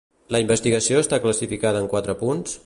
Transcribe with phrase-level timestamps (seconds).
[0.35, 2.59] La investigació està classificada en quatre punts?